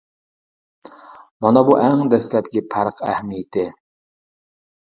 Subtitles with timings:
[1.45, 3.67] مانا بۇ ئەڭ دەسلەپكى پەرق ئەھمىيىتى.